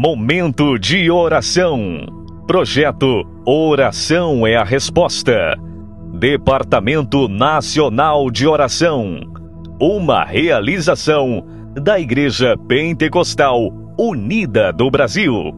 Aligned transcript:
Momento 0.00 0.78
de 0.78 1.10
oração. 1.10 2.06
Projeto 2.46 3.24
Oração 3.44 4.46
é 4.46 4.54
a 4.54 4.62
Resposta. 4.62 5.56
Departamento 6.14 7.26
Nacional 7.26 8.30
de 8.30 8.46
Oração. 8.46 9.18
Uma 9.80 10.24
realização 10.24 11.44
da 11.74 11.98
Igreja 11.98 12.56
Pentecostal 12.68 13.72
Unida 13.98 14.72
do 14.72 14.88
Brasil. 14.88 15.52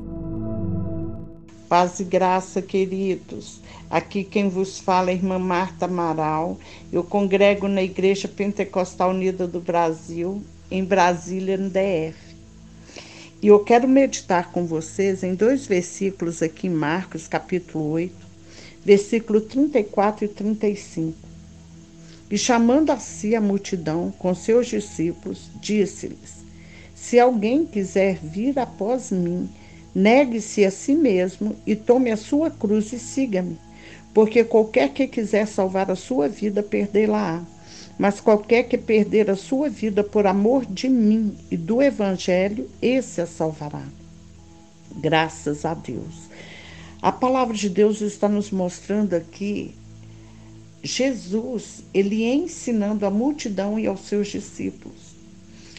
Paz 1.69 2.01
e 2.01 2.05
graça, 2.05 2.63
queridos. 2.63 3.61
Aqui 3.91 4.25
quem 4.25 4.49
vos 4.49 4.81
fala 4.81 5.11
é 5.11 5.13
a 5.13 5.17
irmã 5.17 5.39
Marta 5.39 5.85
Amaral. 5.85 6.57
Eu 6.91 7.05
congrego 7.05 7.69
na 7.69 7.83
Igreja 7.83 8.27
Pentecostal 8.27 9.11
Unida 9.11 9.47
do 9.47 9.61
Brasil, 9.61 10.43
em 10.71 10.83
Brasília, 10.83 11.59
no 11.59 11.69
DF. 11.69 12.30
E 13.43 13.47
eu 13.47 13.59
quero 13.61 13.89
meditar 13.89 14.53
com 14.53 14.67
vocês 14.67 15.23
em 15.23 15.35
dois 15.35 15.65
versículos 15.67 16.43
aqui 16.43 16.67
em 16.67 16.71
Marcos, 16.71 17.27
capítulo 17.27 17.89
8, 17.93 18.15
versículo 18.85 19.41
34 19.41 20.27
e 20.27 20.29
35. 20.29 21.17
E 22.31 22.37
chamando 22.37 22.91
a 22.91 22.99
si 22.99 23.35
a 23.35 23.41
multidão 23.41 24.13
com 24.19 24.35
seus 24.35 24.67
discípulos, 24.67 25.51
disse-lhes: 25.59 26.45
Se 26.95 27.19
alguém 27.19 27.65
quiser 27.65 28.19
vir 28.23 28.59
após 28.59 29.11
mim, 29.11 29.49
negue-se 29.95 30.63
a 30.67 30.71
si 30.71 30.95
mesmo 30.95 31.57
e 31.67 31.75
tome 31.75 32.11
a 32.11 32.19
sua 32.19 32.51
cruz 32.51 32.93
e 32.93 32.99
siga-me. 32.99 33.57
Porque 34.13 34.45
qualquer 34.45 34.91
que 34.91 35.09
quiser 35.09 35.47
salvar 35.47 35.91
a 35.91 35.97
sua 35.97 36.29
vida, 36.29 36.63
perdê-la-á 36.63 37.43
mas 38.01 38.19
qualquer 38.19 38.63
que 38.63 38.79
perder 38.79 39.31
a 39.31 39.37
sua 39.37 39.69
vida 39.69 40.03
por 40.03 40.27
amor 40.27 40.65
de 40.65 40.89
mim 40.89 41.37
e 41.51 41.57
do 41.57 41.83
Evangelho, 41.83 42.67
esse 42.81 43.21
a 43.21 43.27
salvará. 43.27 43.85
Graças 44.97 45.67
a 45.67 45.75
Deus. 45.75 46.31
A 47.03 47.13
palavra 47.13 47.55
de 47.55 47.69
Deus 47.69 48.01
está 48.01 48.27
nos 48.27 48.51
mostrando 48.51 49.13
aqui 49.13 49.75
Jesus, 50.83 51.85
ele 51.93 52.25
ensinando 52.25 53.05
a 53.05 53.11
multidão 53.11 53.79
e 53.79 53.87
aos 53.87 54.01
seus 54.01 54.29
discípulos. 54.29 55.15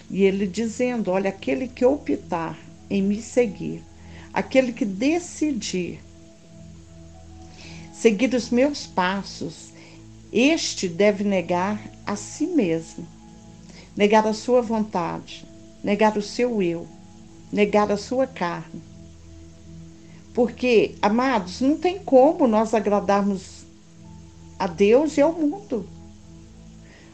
E 0.07 0.21
ele 0.21 0.45
dizendo: 0.45 1.09
Olha, 1.09 1.31
aquele 1.31 1.67
que 1.67 1.83
optar 1.83 2.55
em 2.87 3.01
me 3.01 3.19
seguir, 3.19 3.81
aquele 4.31 4.73
que 4.73 4.85
decidir 4.85 5.99
seguir 7.91 8.31
os 8.35 8.51
meus 8.51 8.85
passos, 8.85 9.70
este 10.31 10.87
deve 10.87 11.25
negar 11.25 11.81
a 12.05 12.15
si 12.15 12.47
mesmo, 12.47 13.05
negar 13.97 14.25
a 14.25 14.33
sua 14.33 14.61
vontade, 14.61 15.45
negar 15.83 16.17
o 16.17 16.21
seu 16.21 16.61
eu, 16.61 16.87
negar 17.51 17.91
a 17.91 17.97
sua 17.97 18.25
carne. 18.25 18.81
Porque, 20.33 20.95
amados, 21.01 21.59
não 21.59 21.75
tem 21.75 21.99
como 21.99 22.47
nós 22.47 22.73
agradarmos 22.73 23.65
a 24.57 24.67
Deus 24.67 25.17
e 25.17 25.21
ao 25.21 25.33
mundo. 25.33 25.85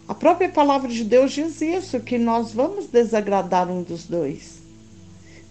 A 0.07 0.13
própria 0.13 0.47
palavra 0.47 0.87
de 0.87 1.03
Deus 1.03 1.31
diz 1.31 1.59
isso, 1.59 1.99
que 1.99 2.19
nós 2.19 2.53
vamos 2.53 2.85
desagradar 2.85 3.67
um 3.67 3.81
dos 3.81 4.05
dois. 4.05 4.59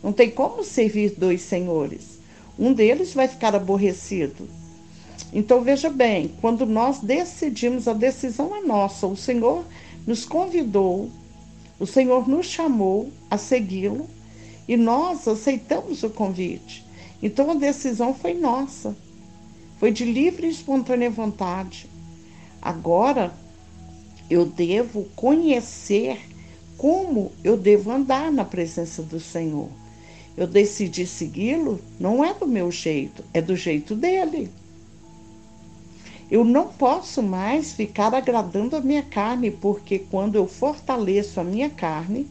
Não 0.03 0.13
tem 0.13 0.31
como 0.31 0.63
servir 0.63 1.15
dois 1.19 1.43
senhores. 1.43 2.21
Um 2.57 2.73
deles 2.73 3.13
vai 3.13 3.27
ficar 3.27 3.57
aborrecido 3.57 4.49
então 5.33 5.61
veja 5.63 5.91
bem, 5.91 6.33
quando 6.41 6.65
nós 6.65 7.01
decidimos, 7.01 7.89
a 7.89 7.93
decisão 7.93 8.55
é 8.57 8.63
nossa. 8.63 9.07
O 9.07 9.17
Senhor 9.17 9.65
nos 10.07 10.25
convidou, 10.25 11.11
o 11.79 11.87
Senhor 11.87 12.29
nos 12.29 12.47
chamou 12.47 13.11
a 13.31 13.37
segui-lo 13.37 14.09
e 14.69 14.77
nós 14.77 15.27
aceitamos 15.27 16.03
o 16.03 16.11
convite. 16.11 16.85
Então 17.23 17.51
a 17.51 17.55
decisão 17.55 18.15
foi 18.15 18.35
nossa, 18.35 18.97
foi 19.79 19.91
de 19.91 20.05
livre 20.05 20.47
e 20.47 20.51
espontânea 20.51 21.11
vontade. 21.11 21.87
Agora 22.63 23.33
eu 24.29 24.45
devo 24.45 25.05
conhecer 25.15 26.21
como 26.77 27.33
eu 27.43 27.57
devo 27.57 27.91
andar 27.91 28.31
na 28.31 28.45
presença 28.45 29.03
do 29.03 29.19
Senhor. 29.19 29.69
Eu 30.37 30.47
decidi 30.47 31.07
segui-lo, 31.07 31.81
não 31.99 32.23
é 32.23 32.35
do 32.35 32.47
meu 32.47 32.71
jeito, 32.71 33.25
é 33.33 33.41
do 33.41 33.57
jeito 33.57 33.95
dele. 33.95 34.51
Eu 36.31 36.45
não 36.45 36.69
posso 36.69 37.23
mais 37.23 37.73
ficar 37.73 38.13
agradando 38.15 38.77
a 38.77 38.81
minha 38.81 39.03
carne, 39.03 39.51
porque 39.51 39.99
quando 39.99 40.35
eu 40.35 40.47
fortaleço 40.47 41.39
a 41.39 41.45
minha 41.45 41.71
carne, 41.71 42.29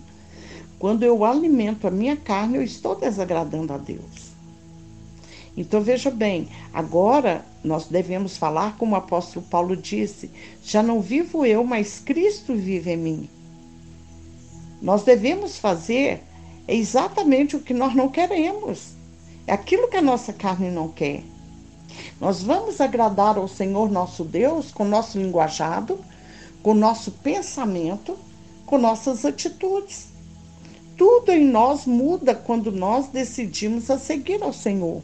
quando 0.78 1.04
eu 1.04 1.24
alimento 1.24 1.88
a 1.88 1.92
minha 1.92 2.18
carne, 2.18 2.58
eu 2.58 2.64
estou 2.64 2.96
desagradando 2.96 3.72
a 3.72 3.78
Deus. 3.78 4.36
Então 5.58 5.80
veja 5.80 6.12
bem, 6.12 6.50
agora 6.74 7.46
nós 7.64 7.88
devemos 7.88 8.36
falar 8.36 8.76
como 8.78 8.94
o 8.94 8.98
apóstolo 8.98 9.46
Paulo 9.46 9.78
disse: 9.78 10.30
já 10.62 10.84
não 10.84 11.00
vivo 11.00 11.46
eu, 11.46 11.64
mas 11.64 12.00
Cristo 12.00 12.54
vive 12.54 12.92
em 12.92 12.98
mim. 12.98 13.30
Nós 14.82 15.04
devemos 15.04 15.58
fazer 15.58 16.22
exatamente 16.68 17.56
o 17.56 17.62
que 17.62 17.74
nós 17.74 17.96
não 17.96 18.10
queremos. 18.10 18.96
É 19.48 19.54
aquilo 19.54 19.88
que 19.88 19.98
a 19.98 20.02
nossa 20.02 20.34
carne 20.34 20.70
não 20.70 20.90
quer. 20.90 21.24
Nós 22.20 22.42
vamos 22.42 22.80
agradar 22.80 23.38
ao 23.38 23.48
Senhor 23.48 23.92
nosso 23.92 24.24
Deus 24.24 24.72
com 24.72 24.86
nosso 24.86 25.18
linguajado, 25.18 26.00
com 26.64 26.74
nosso 26.74 27.12
pensamento, 27.12 28.18
com 28.66 28.78
nossas 28.78 29.26
atitudes. 29.26 30.08
Tudo 30.98 31.32
em 31.32 31.46
nós 31.46 31.86
muda 31.86 32.34
quando 32.34 32.72
nós 32.72 33.10
decidimos 33.10 33.90
a 33.92 34.00
seguir 34.00 34.42
ao 34.42 34.54
Senhor. 34.54 35.04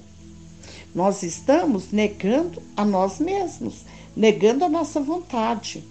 Nós 0.95 1.21
estamos 1.23 1.91
negando 1.91 2.61
a 2.75 2.85
nós 2.85 3.19
mesmos, 3.19 3.85
negando 4.15 4.65
a 4.65 4.69
nossa 4.69 4.99
vontade 4.99 5.83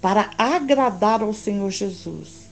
para 0.00 0.30
agradar 0.38 1.22
ao 1.22 1.32
Senhor 1.32 1.70
Jesus. 1.70 2.48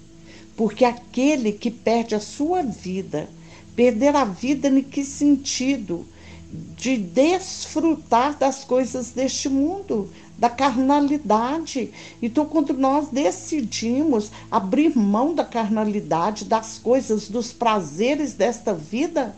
Porque 0.57 0.85
aquele 0.85 1.53
que 1.53 1.71
perde 1.71 2.15
a 2.15 2.21
sua 2.21 2.63
vida, 2.63 3.29
perder 3.75 4.17
a 4.17 4.25
vida 4.25 4.69
em 4.69 4.83
que 4.83 5.05
sentido? 5.05 6.07
De 6.51 6.97
desfrutar 6.97 8.37
das 8.37 8.65
coisas 8.65 9.11
deste 9.11 9.49
mundo, 9.49 10.11
da 10.39 10.49
carnalidade. 10.49 11.93
Então, 12.23 12.47
quando 12.47 12.73
nós 12.73 13.09
decidimos 13.09 14.31
abrir 14.51 14.97
mão 14.97 15.35
da 15.35 15.45
carnalidade, 15.45 16.45
das 16.45 16.79
coisas, 16.79 17.29
dos 17.29 17.53
prazeres 17.53 18.35
desta 18.35 18.73
vida, 18.73 19.35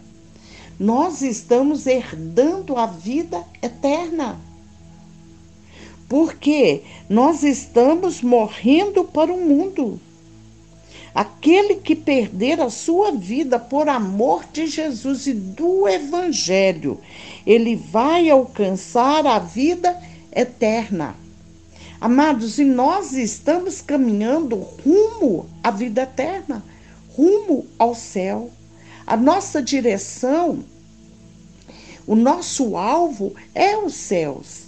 nós 0.78 1.22
estamos 1.22 1.86
herdando 1.86 2.76
a 2.76 2.86
vida 2.86 3.44
eterna. 3.62 4.38
Porque 6.08 6.82
nós 7.08 7.42
estamos 7.42 8.22
morrendo 8.22 9.04
para 9.04 9.32
o 9.32 9.40
mundo. 9.40 10.00
Aquele 11.14 11.76
que 11.76 11.96
perder 11.96 12.60
a 12.60 12.70
sua 12.70 13.12
vida 13.12 13.58
por 13.58 13.88
amor 13.88 14.44
de 14.52 14.66
Jesus 14.66 15.26
e 15.26 15.32
do 15.32 15.88
Evangelho, 15.88 17.00
ele 17.46 17.74
vai 17.76 18.28
alcançar 18.28 19.26
a 19.26 19.38
vida 19.38 19.98
eterna. 20.34 21.16
Amados, 22.00 22.58
e 22.58 22.64
nós 22.64 23.12
estamos 23.12 23.80
caminhando 23.80 24.56
rumo 24.56 25.46
à 25.62 25.70
vida 25.70 26.02
eterna, 26.02 26.62
rumo 27.16 27.66
ao 27.78 27.94
céu. 27.94 28.50
A 29.04 29.16
nossa 29.16 29.60
direção, 29.60 30.62
o 32.06 32.14
nosso 32.14 32.76
alvo 32.76 33.34
é 33.54 33.76
os 33.76 33.94
céus. 33.94 34.67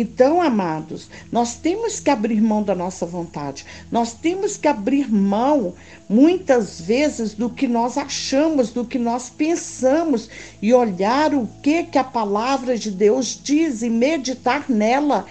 Então, 0.00 0.40
amados, 0.40 1.10
nós 1.32 1.56
temos 1.56 1.98
que 1.98 2.08
abrir 2.08 2.40
mão 2.40 2.62
da 2.62 2.72
nossa 2.72 3.04
vontade. 3.04 3.66
Nós 3.90 4.12
temos 4.12 4.56
que 4.56 4.68
abrir 4.68 5.12
mão, 5.12 5.74
muitas 6.08 6.80
vezes, 6.80 7.34
do 7.34 7.50
que 7.50 7.66
nós 7.66 7.98
achamos, 7.98 8.70
do 8.70 8.84
que 8.84 8.96
nós 8.96 9.28
pensamos 9.28 10.30
e 10.62 10.72
olhar 10.72 11.34
o 11.34 11.48
que, 11.60 11.82
que 11.82 11.98
a 11.98 12.04
palavra 12.04 12.78
de 12.78 12.92
Deus 12.92 13.40
diz 13.42 13.82
e 13.82 13.90
meditar 13.90 14.70
nela. 14.70 15.26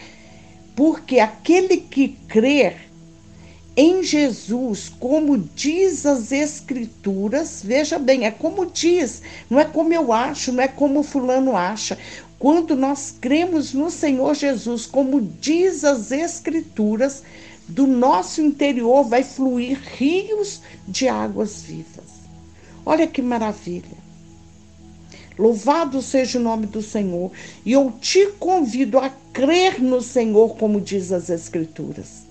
Porque 0.76 1.18
aquele 1.22 1.78
que 1.78 2.10
crer 2.28 2.87
em 3.80 4.02
Jesus, 4.02 4.92
como 5.00 5.38
diz 5.38 6.04
as 6.04 6.32
Escrituras, 6.32 7.62
veja 7.64 8.00
bem, 8.00 8.26
é 8.26 8.32
como 8.32 8.66
diz, 8.66 9.22
não 9.48 9.60
é 9.60 9.66
como 9.66 9.94
eu 9.94 10.12
acho, 10.12 10.52
não 10.52 10.64
é 10.64 10.68
como 10.68 11.04
Fulano 11.04 11.56
acha. 11.56 11.96
Quando 12.40 12.76
nós 12.76 13.14
cremos 13.22 13.76
no 13.76 13.92
Senhor 13.92 14.34
Jesus, 14.34 14.88
como 14.88 15.22
diz 15.22 15.84
as 15.84 16.12
Escrituras, 16.12 17.22
do 17.68 17.86
nosso 17.86 18.42
interior 18.42 19.04
vai 19.04 19.24
fluir 19.24 19.80
rios 19.96 20.60
de 20.88 21.08
águas 21.08 21.62
vivas. 21.62 22.06
Olha 22.84 23.06
que 23.06 23.22
maravilha. 23.22 24.08
Louvado 25.38 26.02
seja 26.02 26.40
o 26.40 26.42
nome 26.42 26.66
do 26.66 26.82
Senhor. 26.82 27.32
E 27.64 27.74
eu 27.74 27.94
te 28.02 28.26
convido 28.40 28.98
a 28.98 29.12
crer 29.32 29.80
no 29.80 30.02
Senhor, 30.02 30.56
como 30.56 30.82
diz 30.82 31.12
as 31.12 31.30
Escrituras. 31.30 32.27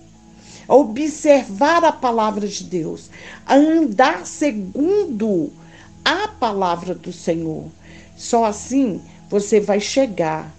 A 0.68 0.74
observar 0.74 1.84
a 1.84 1.92
palavra 1.92 2.46
de 2.46 2.64
Deus, 2.64 3.10
a 3.46 3.54
andar 3.54 4.26
segundo 4.26 5.52
a 6.04 6.28
palavra 6.28 6.94
do 6.94 7.12
Senhor. 7.12 7.66
Só 8.16 8.44
assim 8.44 9.00
você 9.28 9.60
vai 9.60 9.80
chegar 9.80 10.54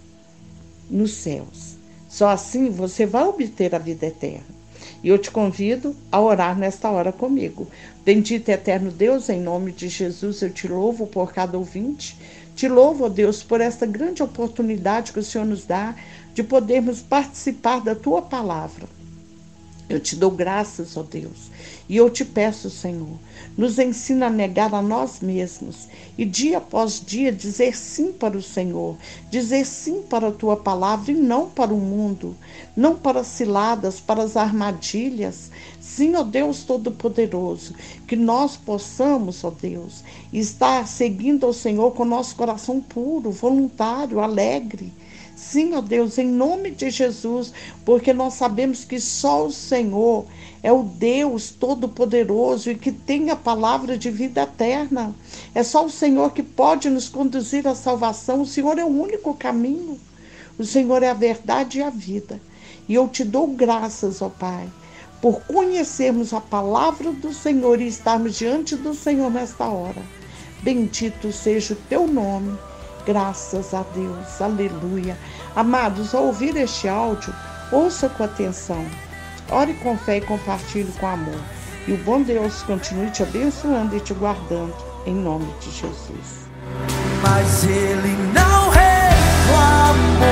nos 0.89 1.13
céus. 1.13 1.77
Só 2.09 2.29
assim 2.29 2.69
você 2.69 3.05
vai 3.05 3.23
obter 3.23 3.75
a 3.75 3.79
vida 3.79 4.05
eterna. 4.05 4.57
E 5.03 5.09
eu 5.09 5.17
te 5.17 5.29
convido 5.29 5.95
a 6.11 6.19
orar 6.19 6.57
nesta 6.57 6.89
hora 6.89 7.11
comigo. 7.11 7.67
Bendito 8.03 8.49
eterno 8.49 8.91
Deus, 8.91 9.29
em 9.29 9.39
nome 9.39 9.71
de 9.71 9.87
Jesus, 9.87 10.41
eu 10.41 10.49
te 10.49 10.67
louvo 10.67 11.07
por 11.07 11.31
cada 11.31 11.57
ouvinte. 11.57 12.17
Te 12.55 12.67
louvo, 12.67 13.05
ó 13.05 13.09
Deus, 13.09 13.43
por 13.43 13.61
esta 13.61 13.85
grande 13.85 14.23
oportunidade 14.23 15.13
que 15.13 15.19
o 15.19 15.23
Senhor 15.23 15.45
nos 15.45 15.65
dá 15.65 15.95
de 16.33 16.43
podermos 16.43 17.01
participar 17.01 17.81
da 17.81 17.93
tua 17.93 18.21
palavra. 18.21 18.96
Eu 19.89 20.01
te 20.01 20.17
dou 20.17 20.29
graças, 20.29 20.97
ó 20.97 21.03
Deus, 21.03 21.49
e 21.87 21.95
eu 21.95 22.09
te 22.09 22.25
peço, 22.25 22.69
Senhor, 22.69 23.17
nos 23.57 23.79
ensina 23.79 24.27
a 24.27 24.29
negar 24.29 24.73
a 24.73 24.81
nós 24.81 25.21
mesmos 25.21 25.87
e 26.17 26.25
dia 26.25 26.57
após 26.57 26.99
dia 26.99 27.31
dizer 27.31 27.73
sim 27.73 28.11
para 28.11 28.37
o 28.37 28.41
Senhor, 28.41 28.97
dizer 29.31 29.65
sim 29.65 30.01
para 30.01 30.27
a 30.27 30.31
tua 30.31 30.57
palavra 30.57 31.13
e 31.13 31.15
não 31.15 31.49
para 31.49 31.73
o 31.73 31.79
mundo, 31.79 32.35
não 32.75 32.97
para 32.97 33.21
as 33.21 33.27
ciladas, 33.27 33.97
para 33.97 34.23
as 34.23 34.35
armadilhas. 34.35 35.49
Sim, 35.79 36.15
ó 36.15 36.23
Deus 36.23 36.63
Todo-Poderoso, 36.65 37.73
que 38.05 38.17
nós 38.17 38.57
possamos, 38.57 39.41
ó 39.45 39.51
Deus, 39.51 40.03
estar 40.33 40.85
seguindo 40.85 41.45
ao 41.45 41.53
Senhor 41.53 41.91
com 41.91 42.03
nosso 42.03 42.35
coração 42.35 42.81
puro, 42.81 43.31
voluntário, 43.31 44.19
alegre 44.19 44.91
Sim, 45.37 45.75
ó 45.75 45.81
Deus, 45.81 46.17
em 46.17 46.27
nome 46.27 46.71
de 46.71 46.89
Jesus, 46.89 47.53
porque 47.85 48.11
nós 48.11 48.33
sabemos 48.33 48.83
que 48.83 48.99
só 48.99 49.45
o 49.45 49.51
Senhor 49.51 50.25
é 50.63 50.71
o 50.73 50.81
Deus 50.81 51.51
Todo-Poderoso 51.51 52.71
e 52.71 52.75
que 52.75 52.91
tem 52.91 53.29
a 53.29 53.35
palavra 53.35 53.95
de 53.95 54.09
vida 54.09 54.41
eterna. 54.41 55.13
É 55.53 55.61
só 55.61 55.85
o 55.85 55.91
Senhor 55.91 56.31
que 56.31 56.41
pode 56.41 56.89
nos 56.89 57.07
conduzir 57.07 57.67
à 57.67 57.75
salvação. 57.75 58.41
O 58.41 58.47
Senhor 58.47 58.79
é 58.79 58.83
o 58.83 58.87
único 58.87 59.31
caminho. 59.35 59.99
O 60.57 60.65
Senhor 60.65 61.03
é 61.03 61.11
a 61.11 61.13
verdade 61.13 61.77
e 61.77 61.83
a 61.83 61.91
vida. 61.91 62.41
E 62.89 62.95
eu 62.95 63.07
te 63.07 63.23
dou 63.23 63.45
graças, 63.45 64.23
ó 64.23 64.29
Pai, 64.29 64.67
por 65.21 65.41
conhecermos 65.41 66.33
a 66.33 66.41
palavra 66.41 67.11
do 67.11 67.31
Senhor 67.31 67.79
e 67.79 67.87
estarmos 67.87 68.35
diante 68.35 68.75
do 68.75 68.95
Senhor 68.95 69.29
nesta 69.29 69.67
hora. 69.67 70.01
Bendito 70.63 71.31
seja 71.31 71.75
o 71.75 71.77
teu 71.87 72.07
nome 72.07 72.57
Graças 73.07 73.73
a 73.73 73.85
Deus, 73.95 74.41
aleluia. 74.41 75.17
Amados, 75.55 76.13
ao 76.13 76.25
ouvir 76.25 76.57
este 76.57 76.89
áudio, 76.89 77.33
ouça 77.71 78.09
com 78.09 78.25
atenção. 78.25 78.85
Ore 79.49 79.73
com 79.75 79.97
fé 79.97 80.17
e 80.17 80.21
compartilhe 80.21 80.91
com 80.99 81.07
amor. 81.07 81.39
E 81.87 81.93
o 81.93 81.97
bom 82.03 82.21
Deus 82.21 82.63
continue 82.63 83.09
te 83.11 83.23
abençoando 83.23 83.95
e 83.95 84.01
te 84.01 84.13
guardando, 84.13 84.75
em 85.05 85.15
nome 85.15 85.47
de 85.61 85.71
Jesus. 85.71 86.49
Mas 87.23 87.63
Ele 87.63 88.13
não 88.33 88.69
reclama. 88.71 90.26